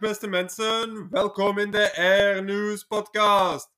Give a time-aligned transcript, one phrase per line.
[0.00, 3.70] Beste mensen, welkom in de Air News podcast.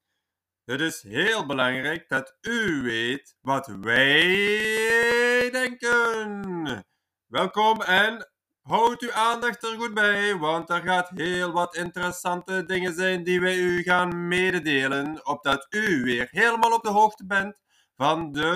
[0.65, 6.87] Het is heel belangrijk dat u weet wat wij denken.
[7.27, 8.31] Welkom en
[8.63, 13.41] houd uw aandacht er goed bij, want er gaat heel wat interessante dingen zijn die
[13.41, 17.57] wij u gaan mededelen, opdat u weer helemaal op de hoogte bent
[17.97, 18.51] van de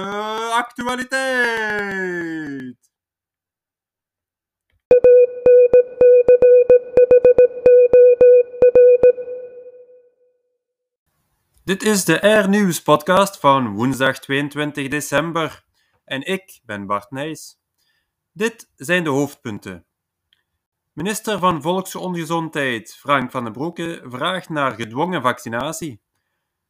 [0.52, 1.20] actualiteit.
[11.70, 15.64] Dit is de Air News podcast van woensdag 22 december
[16.04, 17.60] en ik ben Bart Nijs.
[18.32, 19.86] Dit zijn de hoofdpunten.
[20.92, 26.02] Minister van Volksongezondheid Frank van den Broeke vraagt naar gedwongen vaccinatie.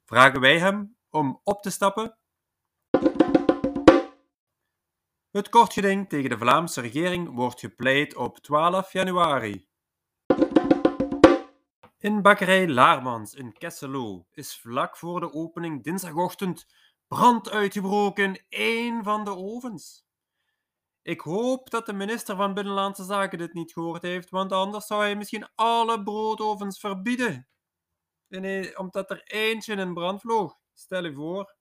[0.04, 2.18] Vragen wij hem om op te stappen?
[5.30, 9.69] Het kortgeding tegen de Vlaamse regering wordt gepleit op 12 januari.
[12.00, 16.66] In bakkerij Laarmans in Kesselo is vlak voor de opening dinsdagochtend
[17.08, 20.06] brand uitgebroken in één van de ovens.
[21.02, 25.02] Ik hoop dat de minister van Binnenlandse Zaken dit niet gehoord heeft, want anders zou
[25.02, 27.48] hij misschien alle broodovens verbieden.
[28.74, 30.56] Omdat er eentje in brand vloog.
[30.74, 31.54] Stel je voor.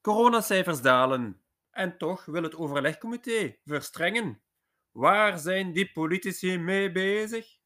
[0.00, 1.42] Coronacijfers dalen.
[1.70, 4.42] En toch wil het overlegcomité verstrengen.
[4.90, 7.57] Waar zijn die politici mee bezig?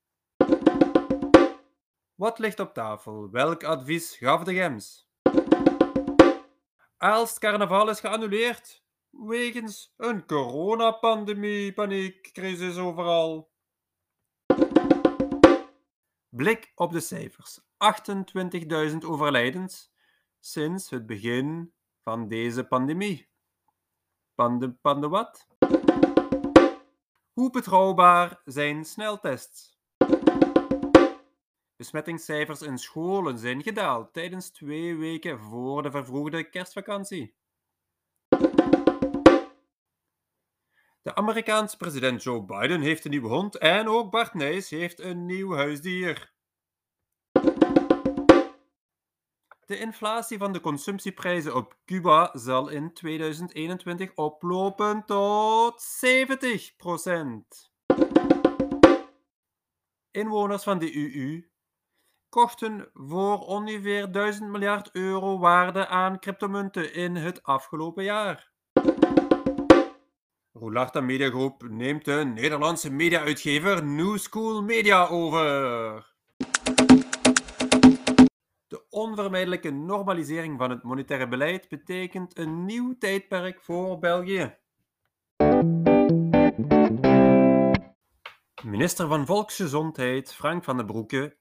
[2.23, 3.31] Wat ligt op tafel?
[3.31, 5.09] Welk advies gaf de Gems?
[6.97, 13.51] Aalst carnaval is geannuleerd wegens een coronapandemie, paniekcrisis overal.
[16.29, 17.61] Blik op de cijfers.
[18.91, 19.93] 28.000 overlijdens
[20.41, 23.29] sinds het begin van deze pandemie.
[24.35, 25.47] Pande, pande wat?
[27.33, 29.82] Hoe betrouwbaar zijn sneltests?
[31.83, 37.35] Besmettingscijfers in scholen zijn gedaald tijdens twee weken voor de vervroegde kerstvakantie.
[41.03, 45.27] De Amerikaanse president Joe Biden heeft een nieuwe hond en ook Bart Nijs heeft een
[45.27, 46.33] nieuw huisdier.
[49.67, 57.73] De inflatie van de consumptieprijzen op Cuba zal in 2021 oplopen tot 70%
[60.11, 61.52] Inwoners van de EU
[62.33, 68.51] kochten voor ongeveer 1000 miljard euro waarde aan cryptomunten in het afgelopen jaar.
[70.53, 76.15] Roularta Media Groep neemt de Nederlandse media-uitgever New School Media over.
[78.67, 84.57] De onvermijdelijke normalisering van het monetaire beleid betekent een nieuw tijdperk voor België.
[88.65, 91.41] Minister van Volksgezondheid Frank van den Broeke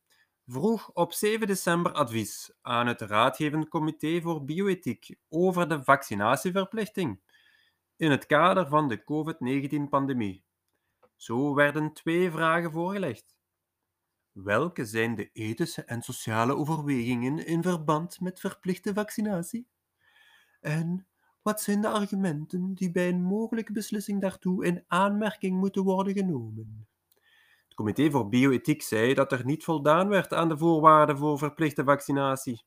[0.51, 7.21] vroeg op 7 december advies aan het Raadgevend Comité voor Bioethiek over de vaccinatieverplichting
[7.95, 10.43] in het kader van de COVID-19-pandemie.
[11.15, 13.35] Zo werden twee vragen voorgelegd.
[14.31, 19.67] Welke zijn de ethische en sociale overwegingen in verband met verplichte vaccinatie?
[20.59, 21.07] En
[21.41, 26.90] wat zijn de argumenten die bij een mogelijke beslissing daartoe in aanmerking moeten worden genomen?
[27.81, 32.63] Comité voor Bioethiek zei dat er niet voldaan werd aan de voorwaarden voor verplichte vaccinatie.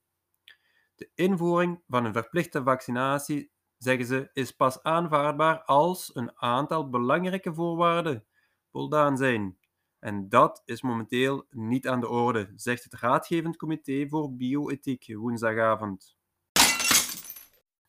[0.94, 7.54] De invoering van een verplichte vaccinatie, zeggen ze, is pas aanvaardbaar als een aantal belangrijke
[7.54, 8.25] voorwaarden
[8.70, 9.58] voldaan zijn.
[9.98, 16.16] En dat is momenteel niet aan de orde, zegt het Raadgevend Comité voor Bioethiek woensdagavond.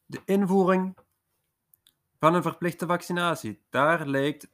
[0.05, 0.97] De invoering
[2.19, 4.53] van een verplichte vaccinatie, daar lijkt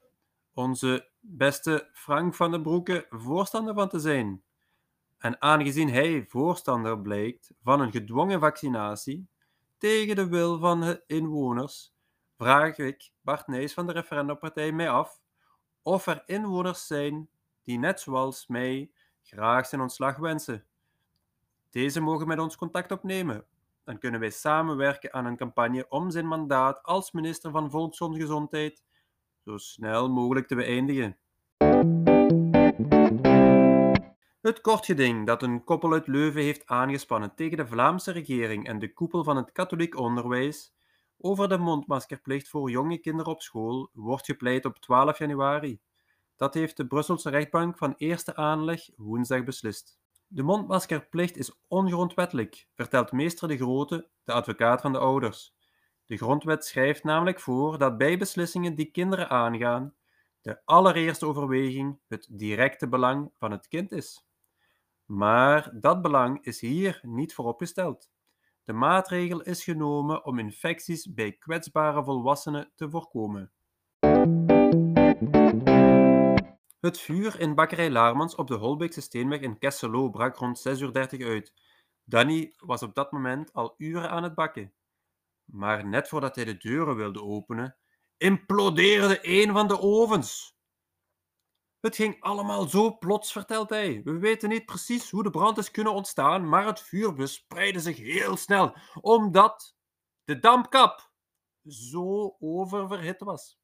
[0.53, 4.43] onze beste Frank van den Broeke voorstander van te zijn.
[5.17, 9.27] En aangezien hij voorstander blijkt van een gedwongen vaccinatie
[9.77, 11.93] tegen de wil van de inwoners,
[12.37, 15.21] vraag ik Bart Nijs van de referendumpartij mij af
[15.81, 17.29] of er inwoners zijn
[17.63, 20.65] die net zoals mij graag zijn ontslag wensen.
[21.69, 23.45] Deze mogen met ons contact opnemen.
[23.83, 28.83] Dan kunnen wij samenwerken aan een campagne om zijn mandaat als minister van Volksgezondheid
[29.43, 31.17] zo snel mogelijk te beëindigen.
[34.41, 38.93] Het kortgeding dat een koppel uit Leuven heeft aangespannen tegen de Vlaamse regering en de
[38.93, 40.73] koepel van het katholiek onderwijs
[41.17, 45.79] over de mondmaskerplicht voor jonge kinderen op school wordt gepleit op 12 januari.
[46.35, 49.99] Dat heeft de Brusselse rechtbank van eerste aanleg woensdag beslist.
[50.27, 55.53] De mondmaskerplicht is ongrondwettelijk, vertelt meester De Grote, de advocaat van de ouders.
[56.11, 59.95] De grondwet schrijft namelijk voor dat bij beslissingen die kinderen aangaan,
[60.41, 64.25] de allereerste overweging het directe belang van het kind is.
[65.05, 68.11] Maar dat belang is hier niet vooropgesteld.
[68.63, 73.51] De maatregel is genomen om infecties bij kwetsbare volwassenen te voorkomen.
[76.79, 81.27] Het vuur in bakkerij Laarmans op de Holbeekse Steenweg in Kesselo brak rond 6.30 uur
[81.27, 81.53] uit.
[82.03, 84.73] Danny was op dat moment al uren aan het bakken.
[85.51, 87.77] Maar net voordat hij de deuren wilde openen,
[88.17, 90.55] implodeerde een van de ovens.
[91.79, 94.01] Het ging allemaal zo plots, vertelt hij.
[94.03, 97.97] We weten niet precies hoe de brand is kunnen ontstaan, maar het vuur verspreidde zich
[97.97, 99.75] heel snel, omdat
[100.23, 101.11] de dampkap
[101.67, 103.59] zo oververhit was.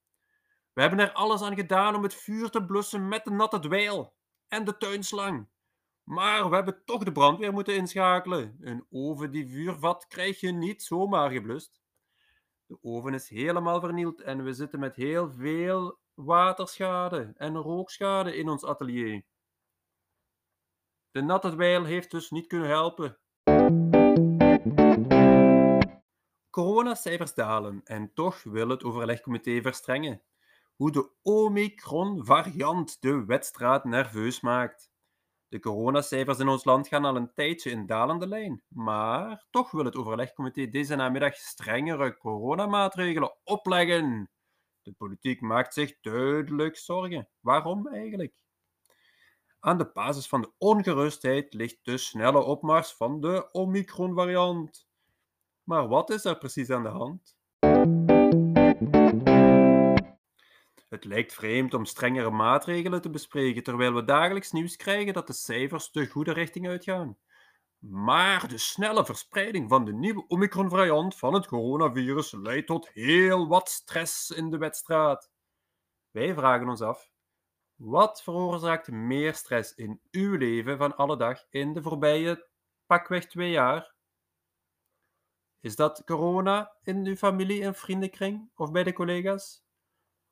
[0.73, 4.13] We hebben er alles aan gedaan om het vuur te blussen met de natte dweil
[4.47, 5.49] en de tuinslang.
[6.07, 8.57] Maar we hebben toch de brandweer moeten inschakelen.
[8.61, 11.81] Een oven die vuurvat krijg je niet zomaar geblust.
[12.65, 18.49] De oven is helemaal vernield en we zitten met heel veel waterschade en rookschade in
[18.49, 19.25] ons atelier.
[21.11, 23.19] De natte dweil heeft dus niet kunnen helpen.
[26.49, 30.21] Coronacijfers dalen en toch wil het overlegcomité verstrengen.
[30.75, 34.95] Hoe de Omicron-variant de wedstrijd nerveus maakt.
[35.49, 39.85] De coronacijfers in ons land gaan al een tijdje in dalende lijn, maar toch wil
[39.85, 44.29] het overlegcomité deze namiddag strengere coronamaatregelen opleggen.
[44.81, 47.29] De politiek maakt zich duidelijk zorgen.
[47.39, 48.33] Waarom eigenlijk?
[49.59, 54.87] Aan de basis van de ongerustheid ligt de snelle opmars van de Omicron-variant.
[55.63, 57.36] Maar wat is er precies aan de hand?
[60.87, 65.33] Het lijkt vreemd om strengere maatregelen te bespreken terwijl we dagelijks nieuws krijgen dat de
[65.33, 67.17] cijfers de goede richting uitgaan.
[67.79, 73.69] Maar de snelle verspreiding van de nieuwe Omicron-variant van het coronavirus leidt tot heel wat
[73.69, 75.31] stress in de wedstrijd.
[76.11, 77.09] Wij vragen ons af:
[77.75, 82.47] wat veroorzaakt meer stress in uw leven van alle dag in de voorbije
[82.85, 83.95] pakweg twee jaar?
[85.59, 89.66] Is dat corona in uw familie en vriendenkring of bij de collega's?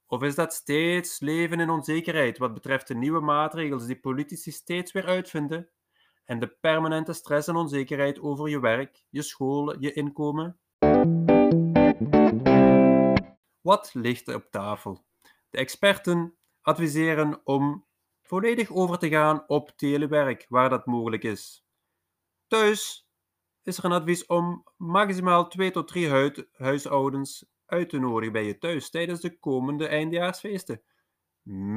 [0.07, 4.91] Of is dat steeds leven in onzekerheid wat betreft de nieuwe maatregelen die politici steeds
[4.91, 5.69] weer uitvinden
[6.25, 10.59] en de permanente stress en onzekerheid over je werk, je school, je inkomen?
[13.61, 15.05] Wat ligt er op tafel?
[15.49, 17.85] De experten adviseren om
[18.21, 21.65] volledig over te gaan op telewerk waar dat mogelijk is.
[22.47, 23.09] Thuis
[23.63, 28.89] is er een advies om maximaal 2 tot 3 huishoudens uit nodigen bij je thuis
[28.89, 30.81] tijdens de komende eindjaarsfeesten.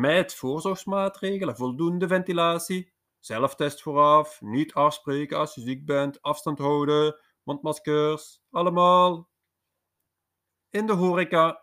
[0.01, 8.41] Met voorzorgsmaatregelen, voldoende ventilatie, zelftest vooraf, niet afspreken als je ziek bent, afstand houden, mondmaskers,
[8.51, 9.29] allemaal.
[10.71, 11.63] In de horeca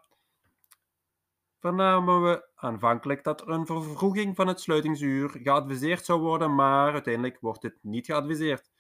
[1.60, 7.40] vernamen we aanvankelijk dat er een vervroeging van het sluitingsuur geadviseerd zou worden, maar uiteindelijk
[7.40, 8.72] wordt dit niet geadviseerd.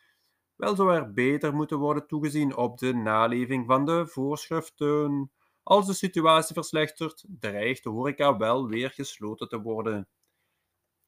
[0.55, 5.31] Wel zou er beter moeten worden toegezien op de naleving van de voorschriften.
[5.67, 10.07] Als de situatie verslechtert, dreigt de horeca wel weer gesloten te worden.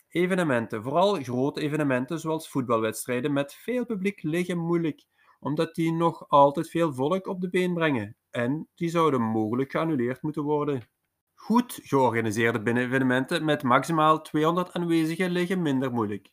[0.08, 5.06] Evenementen, vooral grote evenementen zoals voetbalwedstrijden met veel publiek, liggen moeilijk,
[5.40, 10.22] omdat die nog altijd veel volk op de been brengen en die zouden mogelijk geannuleerd
[10.22, 10.90] moeten worden.
[11.34, 16.32] Goed georganiseerde evenementen met maximaal 200 aanwezigen liggen minder moeilijk,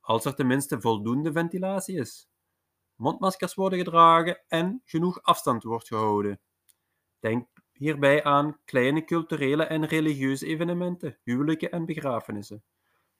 [0.00, 2.28] als er tenminste voldoende ventilatie is,
[2.94, 6.40] mondmaskers worden gedragen en genoeg afstand wordt gehouden.
[7.20, 12.64] Denk hierbij aan kleine culturele en religieuze evenementen, huwelijken en begrafenissen.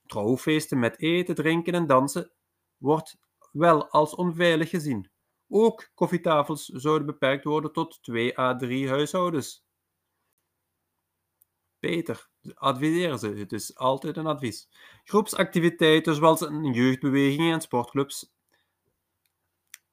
[0.06, 2.30] Trouwfeesten met eten, drinken en dansen
[2.76, 3.16] wordt
[3.52, 5.10] wel als onveilig gezien.
[5.48, 9.64] Ook koffietafels zouden beperkt worden tot 2 à 3 huishoudens.
[11.78, 14.68] Beter, adviseren ze, het is altijd een advies.
[15.04, 18.35] Groepsactiviteiten zoals een jeugdbeweging en sportclubs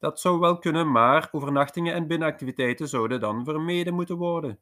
[0.03, 4.59] dat zou wel kunnen, maar overnachtingen en binnenactiviteiten zouden dan vermeden moeten worden.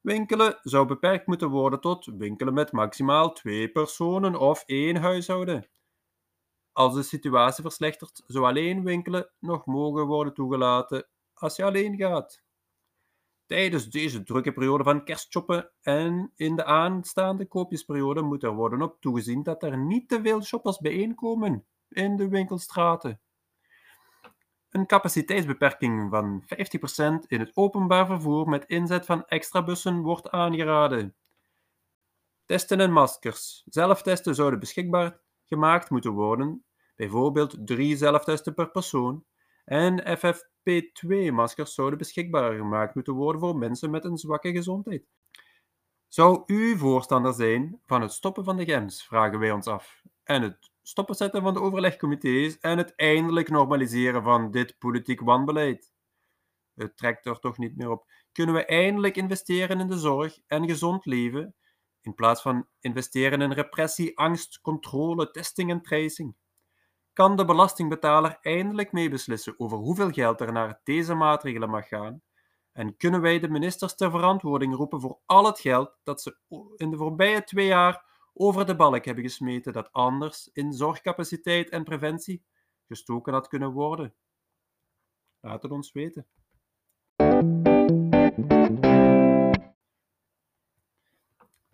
[0.00, 5.68] Winkelen zou beperkt moeten worden tot winkelen met maximaal twee personen of één huishouden.
[6.72, 12.42] Als de situatie verslechtert, zou alleen winkelen nog mogen worden toegelaten als je alleen gaat.
[13.46, 19.00] Tijdens deze drukke periode van kerstshoppen en in de aanstaande koopjesperiode moet er worden op
[19.00, 23.20] toegezien dat er niet te veel shoppers bijeenkomen in de winkelstraten.
[24.72, 26.46] Een capaciteitsbeperking van 50%
[27.26, 31.14] in het openbaar vervoer met inzet van extra bussen wordt aangeraden.
[32.46, 33.62] Testen en maskers.
[33.66, 36.64] Zelftesten zouden beschikbaar gemaakt moeten worden,
[36.96, 39.24] bijvoorbeeld drie zelftesten per persoon,
[39.64, 45.04] en FFP2-maskers zouden beschikbaar gemaakt moeten worden voor mensen met een zwakke gezondheid.
[46.08, 50.42] Zou u voorstander zijn van het stoppen van de GEMS, vragen wij ons af, en
[50.42, 55.92] het stoppen zetten van de overlegcomité's en het eindelijk normaliseren van dit politiek wanbeleid?
[56.74, 58.10] Het trekt er toch niet meer op.
[58.32, 61.54] Kunnen we eindelijk investeren in de zorg en gezond leven,
[62.00, 66.36] in plaats van investeren in repressie, angst, controle, testing en tracing?
[67.12, 72.22] Kan de belastingbetaler eindelijk meebeslissen over hoeveel geld er naar deze maatregelen mag gaan?
[72.72, 76.36] En kunnen wij de ministers ter verantwoording roepen voor al het geld dat ze
[76.76, 81.84] in de voorbije twee jaar over de balk hebben gesmeten, dat anders in zorgcapaciteit en
[81.84, 82.44] preventie
[82.86, 84.14] gestoken had kunnen worden?
[85.40, 86.26] Laat het ons weten.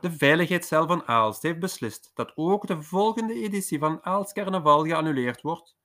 [0.00, 5.42] De veiligheidscel van Aalst heeft beslist dat ook de volgende editie van Aalst Carnaval geannuleerd
[5.42, 5.76] wordt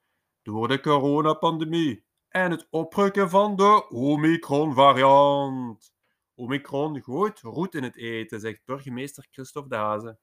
[0.42, 5.94] door de coronapandemie en het oprukken van de Omicron-variant.
[6.36, 10.18] Omicron gooit roet in het eten, zegt burgemeester Christophe Daze.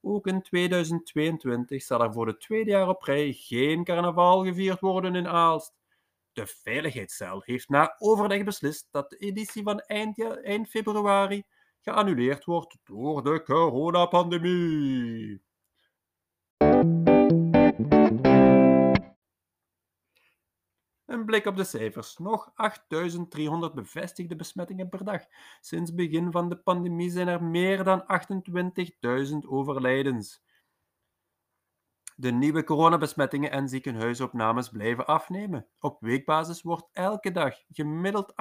[0.00, 5.14] Ook in 2022 zal er voor de tweede jaar op rij geen carnaval gevierd worden
[5.14, 5.72] in Aalst.
[6.32, 11.42] De Veiligheidscel heeft na overleg beslist dat de editie van eind, eind februari
[11.80, 15.40] geannuleerd wordt door de coronapandemie.
[21.10, 22.18] Een blik op de cijfers.
[22.18, 25.22] Nog 8.300 bevestigde besmettingen per dag.
[25.60, 28.04] Sinds begin van de pandemie zijn er meer dan
[29.32, 30.42] 28.000 overlijdens.
[32.16, 35.66] De nieuwe coronabesmettingen en ziekenhuisopnames blijven afnemen.
[35.78, 38.32] Op weekbasis wordt elke dag gemiddeld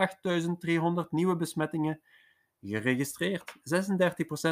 [1.05, 2.01] 8.300 nieuwe besmettingen
[2.61, 3.55] geregistreerd,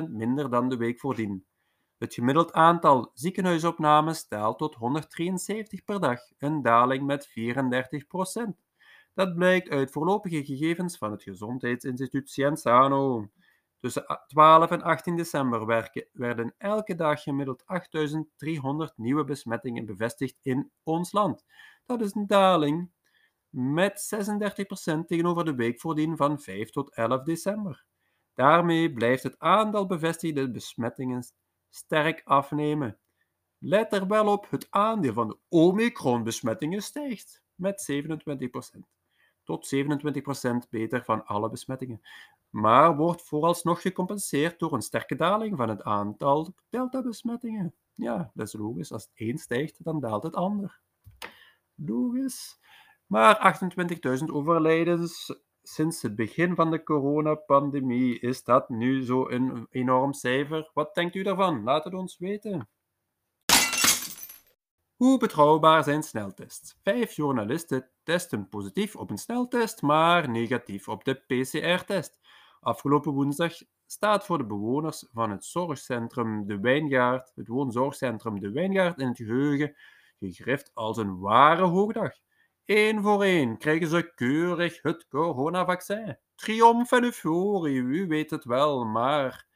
[0.05, 1.45] 36% minder dan de week voordien.
[1.97, 8.67] Het gemiddeld aantal ziekenhuisopnames daalt tot 173 per dag, een daling met 34%.
[9.13, 13.29] Dat blijkt uit voorlopige gegevens van het Gezondheidsinstituut Cienzano.
[13.79, 15.65] Tussen 12 en 18 december
[16.11, 21.45] werden elke dag gemiddeld 8300 nieuwe besmettingen bevestigd in ons land.
[21.85, 22.91] Dat is een daling
[23.49, 27.85] met 36% tegenover de week voordien van 5 tot 11 december.
[28.33, 31.23] Daarmee blijft het aantal bevestigde besmettingen
[31.77, 32.97] sterk afnemen.
[33.57, 38.79] Let er wel op, het aandeel van de Omicron-besmettingen stijgt met 27%,
[39.43, 42.01] tot 27% beter van alle besmettingen,
[42.49, 47.75] maar wordt vooralsnog gecompenseerd door een sterke daling van het aantal Delta-besmettingen.
[47.93, 48.91] Ja, dat is logisch.
[48.91, 50.79] Als het een stijgt, dan daalt het ander.
[51.75, 52.59] Logisch.
[53.05, 53.59] Maar
[54.19, 60.69] 28.000 overlijdens sinds het begin van de coronapandemie is dat nu zo een enorm cijfer.
[60.73, 61.63] Wat denkt u daarvan?
[61.63, 62.69] Laat het ons weten.
[64.95, 66.77] Hoe betrouwbaar zijn sneltests?
[66.83, 72.19] Vijf journalisten testen positief op een sneltest, maar negatief op de PCR-test.
[72.59, 73.53] Afgelopen woensdag
[73.85, 79.17] staat voor de bewoners van het zorgcentrum De Wijngaard, het woonzorgcentrum De Wijngaard in het
[79.17, 79.75] geheugen,
[80.19, 82.13] gegrift als een ware hoogdag.
[82.67, 86.17] Eén voor één krijgen ze keurig het coronavaccin.
[86.35, 89.47] Triomf en euforie, u weet het wel, maar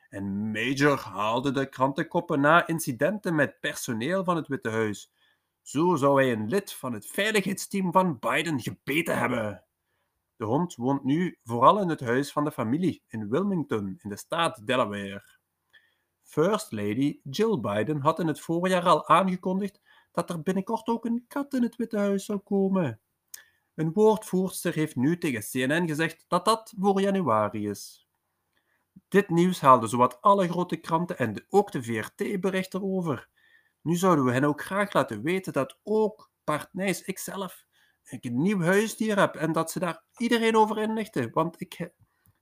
[0.09, 5.13] En Major haalde de krantenkoppen na incidenten met personeel van het Witte Huis.
[5.63, 9.65] Zo zou hij een lid van het veiligheidsteam van Biden gebeten hebben.
[10.37, 14.17] De hond woont nu vooral in het huis van de familie in Wilmington, in de
[14.17, 15.25] staat Delaware.
[16.23, 19.81] First Lady Jill Biden had in het voorjaar al aangekondigd
[20.15, 23.01] dat er binnenkort ook een kat in het Witte Huis zou komen.
[23.75, 28.09] Een woordvoerster heeft nu tegen CNN gezegd dat dat voor januari is.
[29.09, 33.29] Dit nieuws haalde zowat alle grote kranten en ook de VRT bericht erover.
[33.81, 37.67] Nu zouden we hen ook graag laten weten dat ook Bart Nijs, ikzelf,
[38.05, 41.31] ik een nieuw huisdier heb en dat ze daar iedereen over inlichten.
[41.33, 41.91] Want ik,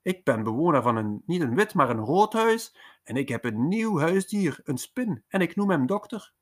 [0.02, 3.44] ik ben bewoner van een, niet een wit, maar een rood huis en ik heb
[3.44, 6.32] een nieuw huisdier, een spin, en ik noem hem dokter.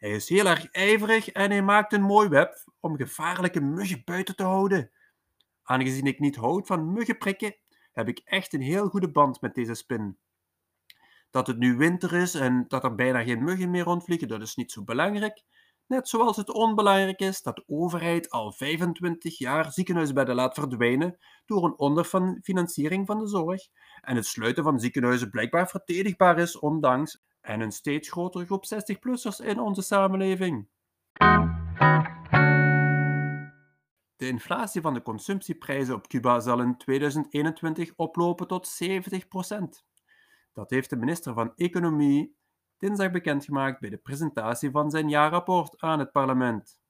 [0.00, 4.36] Hij is heel erg ijverig en hij maakt een mooi web om gevaarlijke muggen buiten
[4.36, 4.90] te houden.
[5.62, 7.54] Aangezien ik niet houd van muggenprikken,
[7.92, 10.18] heb ik echt een heel goede band met deze spin.
[11.30, 14.54] Dat het nu winter is en dat er bijna geen muggen meer rondvliegen, dat is
[14.54, 15.42] niet zo belangrijk.
[15.86, 21.64] Net zoals het onbelangrijk is dat de overheid al 25 jaar ziekenhuisbedden laat verdwijnen door
[21.64, 23.68] een onderfinanciering van de zorg
[24.00, 29.44] en het sluiten van ziekenhuizen blijkbaar verdedigbaar is ondanks en een steeds grotere groep 60-plussers
[29.44, 30.68] in onze samenleving.
[34.16, 39.88] De inflatie van de consumptieprijzen op Cuba zal in 2021 oplopen tot 70%.
[40.52, 42.36] Dat heeft de minister van Economie
[42.78, 46.80] dinsdag bekendgemaakt bij de presentatie van zijn jaarrapport aan het parlement.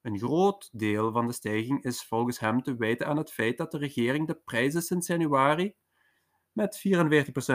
[0.00, 3.70] Een groot deel van de stijging is volgens hem te wijten aan het feit dat
[3.70, 5.74] de regering de prijzen sinds januari
[6.52, 6.80] met 44%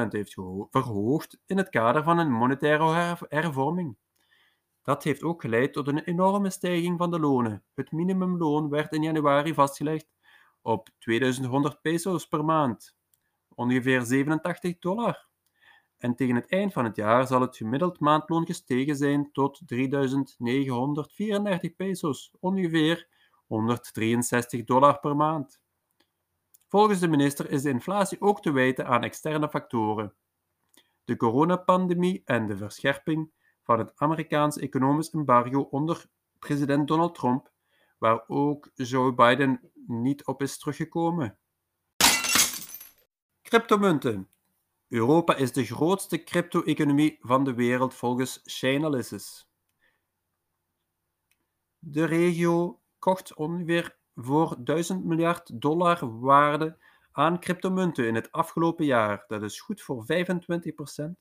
[0.09, 0.33] heeft
[0.69, 3.97] verhoogd in het kader van een monetaire hervorming.
[4.81, 7.63] Dat heeft ook geleid tot een enorme stijging van de lonen.
[7.73, 10.07] Het minimumloon werd in januari vastgelegd
[10.61, 12.95] op 2100 pesos per maand,
[13.55, 15.27] ongeveer 87 dollar.
[15.97, 21.75] En tegen het eind van het jaar zal het gemiddeld maandloon gestegen zijn tot 3934
[21.75, 23.07] pesos, ongeveer
[23.47, 25.59] 163 dollar per maand.
[26.67, 30.13] Volgens de minister is de inflatie ook te wijten aan externe factoren.
[31.05, 33.31] De coronapandemie en de verscherping
[33.63, 36.05] van het Amerikaans economisch embargo onder
[36.39, 37.51] president Donald Trump,
[37.97, 41.37] waar ook Joe Biden niet op is teruggekomen.
[43.41, 44.29] Cryptomunten.
[44.87, 49.49] Europa is de grootste crypto-economie van de wereld volgens Chainalysis.
[51.79, 56.77] De regio kocht ongeveer voor 1000 miljard dollar waarde
[57.11, 59.23] aan cryptomunten in het afgelopen jaar.
[59.27, 61.11] Dat is goed voor 25%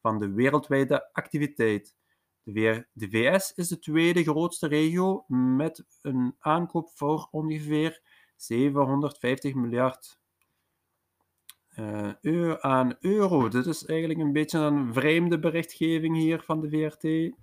[0.00, 1.94] van de wereldwijde activiteit.
[2.42, 8.00] De VS is de tweede grootste regio met een aankoop voor ongeveer
[8.36, 10.18] 750 miljard
[12.20, 13.48] uh, aan euro.
[13.48, 17.34] Dit is eigenlijk een beetje een vreemde berichtgeving hier van de VRT.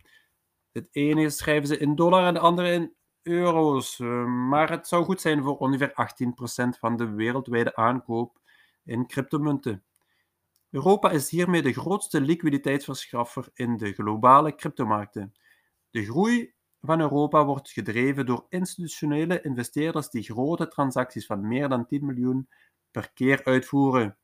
[0.71, 3.99] Het ene schrijven ze in dollar en de andere in euro's.
[3.99, 8.39] Uh, maar het zou goed zijn voor ongeveer 18% van de wereldwijde aankoop
[8.83, 9.83] in cryptomunten.
[10.69, 15.33] Europa is hiermee de grootste liquiditeitsverschaffer in de globale cryptomarkten.
[15.89, 21.85] De groei van Europa wordt gedreven door institutionele investeerders die grote transacties van meer dan
[21.85, 22.49] 10 miljoen
[22.91, 24.17] per keer uitvoeren.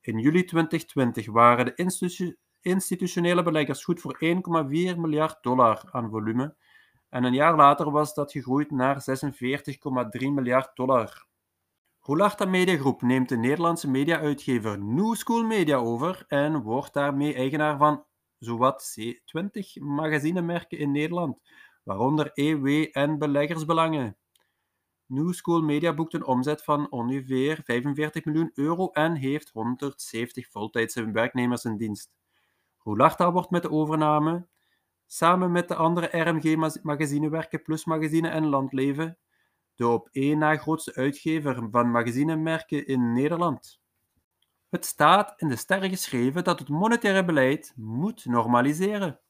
[0.00, 4.30] In juli 2020 waren de institutionele beleggers goed voor 1,4
[4.96, 6.54] miljard dollar aan volume
[7.14, 11.26] en een jaar later was dat gegroeid naar 46,3 miljard dollar.
[12.00, 17.76] Roularta Media Groep neemt de Nederlandse mediauitgever New School Media over en wordt daarmee eigenaar
[17.76, 18.04] van
[18.38, 21.38] zowat C20 magazinemerken in Nederland,
[21.82, 24.16] waaronder EW en Beleggersbelangen.
[25.06, 31.10] New School Media boekt een omzet van ongeveer 45 miljoen euro en heeft 170 voltijdse
[31.10, 32.12] werknemers in dienst.
[32.78, 34.46] Roularta wordt met de overname,
[35.14, 39.18] samen met de andere RMG-magazinewerken Plus Magazine en Landleven,
[39.74, 43.80] de op één na grootste uitgever van magazinemerken in Nederland.
[44.68, 49.20] Het staat in de sterren geschreven dat het monetaire beleid moet normaliseren.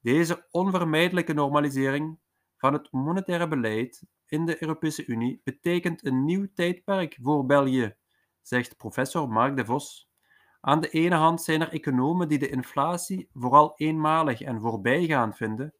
[0.00, 2.18] Deze onvermijdelijke normalisering
[2.56, 7.94] van het monetaire beleid in de Europese Unie betekent een nieuw tijdperk voor België,
[8.42, 10.05] zegt professor Mark de Vos.
[10.66, 15.74] Aan de ene hand zijn er economen die de inflatie vooral eenmalig en voorbijgaand vinden,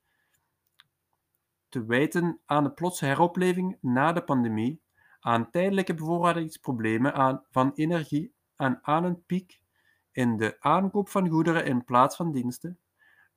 [1.69, 4.81] te wijten aan de plotse heropleving na de pandemie,
[5.21, 9.61] aan tijdelijke bevoorradingsproblemen aan, van energie en aan een piek
[10.13, 12.79] in de aankoop van goederen in plaats van diensten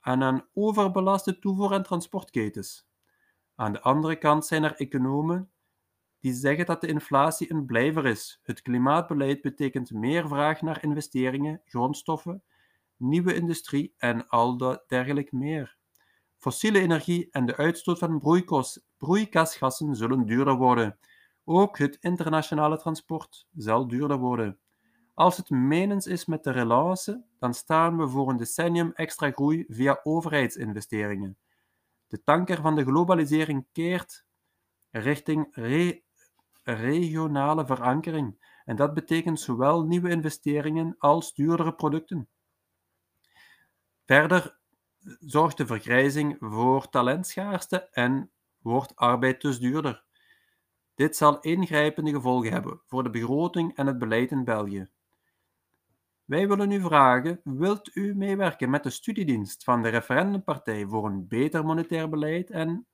[0.01, 2.87] en aan overbelaste toevoer- en transportketens.
[3.55, 5.51] Aan de andere kant zijn er economen
[6.19, 8.39] die zeggen dat de inflatie een blijver is.
[8.43, 12.43] Het klimaatbeleid betekent meer vraag naar investeringen, grondstoffen,
[12.97, 15.77] nieuwe industrie en al dat dergelijk meer.
[16.37, 18.19] Fossiele energie en de uitstoot van
[18.97, 20.99] broeikasgassen zullen duurder worden.
[21.43, 24.59] Ook het internationale transport zal duurder worden.
[25.13, 29.65] Als het menens is met de relance, dan staan we voor een decennium extra groei
[29.67, 31.37] via overheidsinvesteringen.
[32.07, 34.25] De tanker van de globalisering keert
[34.91, 35.47] richting
[36.73, 42.29] regionale verankering en dat betekent zowel nieuwe investeringen als duurdere producten.
[44.05, 44.59] Verder
[45.19, 50.03] zorgt de vergrijzing voor talentschaarste en wordt arbeid dus duurder.
[50.95, 54.89] Dit zal ingrijpende gevolgen hebben voor de begroting en het beleid in België.
[56.25, 61.27] Wij willen u vragen: wilt u meewerken met de studiedienst van de Referendumpartij voor een
[61.27, 62.87] beter monetair beleid en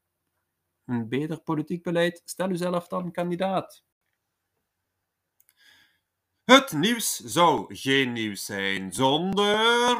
[0.86, 2.22] een beter politiek beleid?
[2.26, 3.84] Stel uzelf dan kandidaat.
[6.44, 9.98] Het nieuws zou geen nieuws zijn zonder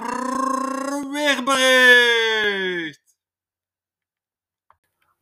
[1.12, 3.18] weerbericht.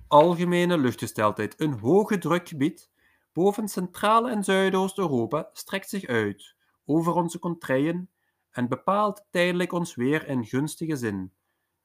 [0.07, 1.59] Algemene luchtgesteldheid.
[1.59, 2.91] Een hoge drukgebied
[3.33, 8.09] boven Centraal- en Zuidoost-Europa strekt zich uit over onze contraien
[8.51, 11.33] en bepaalt tijdelijk ons weer in gunstige zin.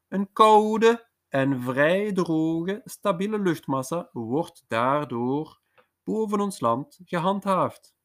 [0.08, 5.60] Een koude en vrij droge, stabiele luchtmassa wordt daardoor
[6.04, 7.96] boven ons land gehandhaafd.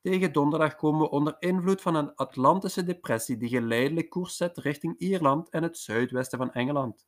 [0.00, 4.98] Tegen donderdag komen we onder invloed van een Atlantische depressie die geleidelijk koers zet richting
[4.98, 7.06] Ierland en het zuidwesten van Engeland.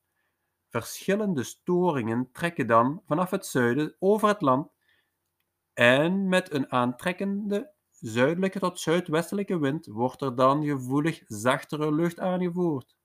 [0.69, 4.71] Verschillende storingen trekken dan vanaf het zuiden over het land
[5.73, 12.97] en met een aantrekkende zuidelijke tot zuidwestelijke wind wordt er dan gevoelig zachtere lucht aangevoerd.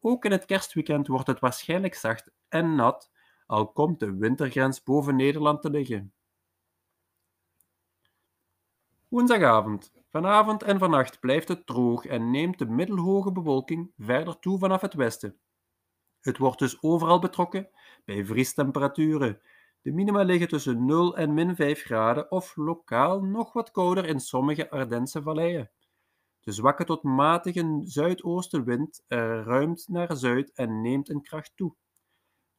[0.00, 3.10] Ook in het kerstweekend wordt het waarschijnlijk zacht en nat,
[3.46, 6.12] al komt de wintergrens boven Nederland te liggen.
[9.08, 9.92] Woensdagavond.
[10.08, 14.94] Vanavond en vannacht blijft het droog en neemt de middelhoge bewolking verder toe vanaf het
[14.94, 15.38] westen.
[16.20, 17.70] Het wordt dus overal betrokken
[18.04, 19.40] bij vriestemperaturen
[19.82, 24.20] de minima liggen tussen 0 en min 5 graden of lokaal nog wat kouder in
[24.20, 25.70] sommige Ardense valleien.
[26.40, 31.74] De zwakke tot matige zuidoostenwind ruimt naar zuid en neemt in kracht toe.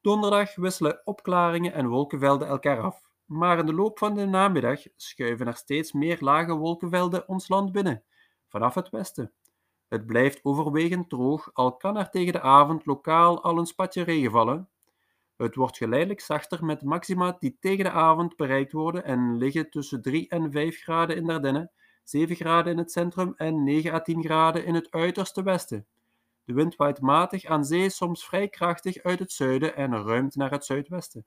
[0.01, 5.47] Donderdag wisselen opklaringen en wolkenvelden elkaar af, maar in de loop van de namiddag schuiven
[5.47, 8.03] er steeds meer lage wolkenvelden ons land binnen,
[8.47, 9.31] vanaf het westen.
[9.87, 14.31] Het blijft overwegend droog, al kan er tegen de avond lokaal al een spatje regen
[14.31, 14.69] vallen,
[15.41, 20.01] het wordt geleidelijk zachter met maxima die tegen de avond bereikt worden en liggen tussen
[20.01, 21.71] 3 en 5 graden in Dardenne,
[22.03, 25.85] 7 graden in het centrum en 9 à 10 graden in het uiterste westen.
[26.43, 30.51] De wind waait matig aan zee, soms vrij krachtig uit het zuiden en ruimt naar
[30.51, 31.25] het zuidwesten.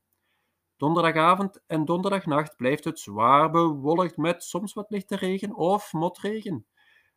[0.76, 6.66] Donderdagavond en donderdagnacht blijft het zwaar bewolkt met soms wat lichte regen of motregen.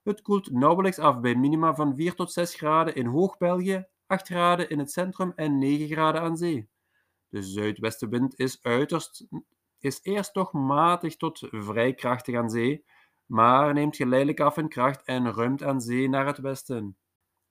[0.04, 4.70] Het koelt nauwelijks af bij minima van 4 tot 6 graden in Hoog-België, 8 graden
[4.70, 6.70] in het centrum en 9 graden aan zee.
[7.30, 9.28] De zuidwestenwind is, uiterst,
[9.80, 12.86] is eerst toch matig tot vrij krachtig aan zee,
[13.28, 16.98] maar neemt geleidelijk af in kracht en ruimt aan zee naar het westen.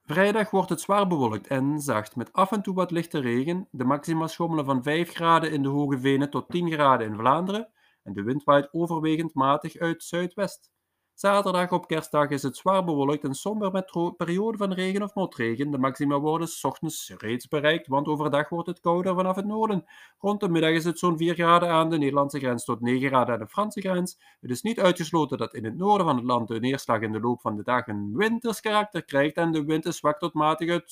[0.02, 3.68] Vrijdag wordt het zwaar bewolkt en zacht, met af en toe wat lichte regen.
[3.70, 7.70] De maxima schommelen van 5 graden in de Hoge Venen tot 10 graden in Vlaanderen
[8.02, 10.70] en de wind waait overwegend matig uit zuidwest.
[11.16, 15.70] Zaterdag op kerstdag is het zwaar bewolkt en somber met perioden van regen of motregen.
[15.70, 19.84] De maxima worden s ochtends reeds bereikt, want overdag wordt het kouder vanaf het noorden.
[20.18, 23.34] Rond de middag is het zo'n 4 graden aan de Nederlandse grens tot 9 graden
[23.34, 24.18] aan de Franse grens.
[24.40, 27.20] Het is niet uitgesloten dat in het noorden van het land de neerslag in de
[27.20, 30.70] loop van de dag een winters karakter krijgt en de wind is zwak tot matig
[30.70, 30.90] uit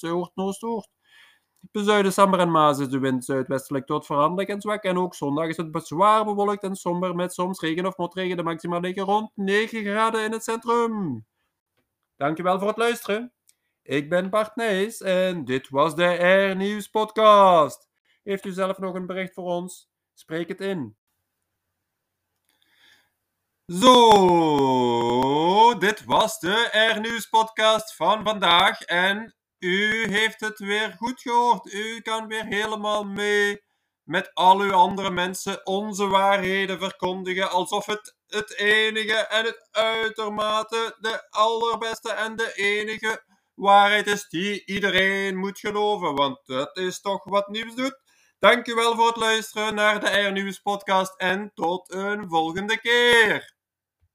[1.72, 4.82] Bezuiden, Samber en Maas is de wind zuidwestelijk tot veranderlijk en zwak.
[4.82, 8.36] En ook zondag is het zwaar bewolkt en somber met soms regen of motregen.
[8.36, 11.26] De maxima liggen rond 9 graden in het centrum.
[12.16, 13.32] Dankjewel voor het luisteren.
[13.82, 17.88] Ik ben Bart Nijs en dit was de Air Nieuws podcast.
[18.22, 19.88] Heeft u zelf nog een bericht voor ons?
[20.14, 20.96] Spreek het in.
[23.66, 23.98] Zo,
[25.78, 31.72] dit was de Air Nieuws podcast van vandaag en u heeft het weer goed gehoord.
[31.72, 33.62] U kan weer helemaal mee
[34.02, 37.50] met al uw andere mensen onze waarheden verkondigen.
[37.50, 43.24] Alsof het het enige en het uitermate de allerbeste en de enige
[43.54, 46.14] waarheid is die iedereen moet geloven.
[46.14, 47.98] Want dat is toch wat nieuws doet.
[48.38, 53.53] Dankjewel voor het luisteren naar de Air Nieuws podcast en tot een volgende keer.